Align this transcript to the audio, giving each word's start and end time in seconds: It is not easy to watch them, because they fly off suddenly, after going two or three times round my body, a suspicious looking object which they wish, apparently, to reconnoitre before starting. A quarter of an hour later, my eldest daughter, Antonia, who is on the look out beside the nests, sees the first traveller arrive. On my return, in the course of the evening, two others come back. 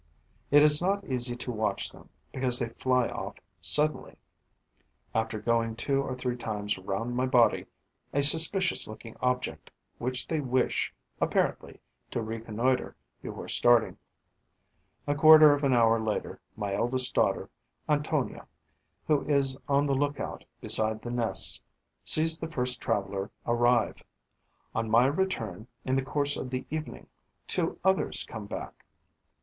It 0.49 0.63
is 0.63 0.81
not 0.81 1.03
easy 1.05 1.35
to 1.35 1.51
watch 1.51 1.91
them, 1.91 2.09
because 2.33 2.57
they 2.57 2.69
fly 2.69 3.07
off 3.09 3.35
suddenly, 3.61 4.15
after 5.13 5.37
going 5.39 5.75
two 5.75 6.01
or 6.01 6.15
three 6.15 6.35
times 6.35 6.75
round 6.79 7.15
my 7.15 7.27
body, 7.27 7.67
a 8.11 8.23
suspicious 8.23 8.87
looking 8.87 9.15
object 9.21 9.69
which 9.99 10.27
they 10.27 10.39
wish, 10.39 10.91
apparently, 11.21 11.79
to 12.09 12.23
reconnoitre 12.23 12.95
before 13.21 13.47
starting. 13.47 13.95
A 15.05 15.13
quarter 15.13 15.53
of 15.53 15.63
an 15.63 15.71
hour 15.71 15.99
later, 15.99 16.41
my 16.57 16.73
eldest 16.73 17.13
daughter, 17.13 17.47
Antonia, 17.87 18.47
who 19.05 19.21
is 19.25 19.55
on 19.67 19.85
the 19.85 19.93
look 19.93 20.19
out 20.19 20.43
beside 20.61 21.03
the 21.03 21.11
nests, 21.11 21.61
sees 22.03 22.39
the 22.39 22.49
first 22.49 22.81
traveller 22.81 23.29
arrive. 23.45 24.01
On 24.73 24.89
my 24.89 25.05
return, 25.05 25.67
in 25.85 25.95
the 25.95 26.01
course 26.01 26.37
of 26.37 26.49
the 26.49 26.65
evening, 26.71 27.05
two 27.45 27.77
others 27.83 28.23
come 28.27 28.47
back. 28.47 28.83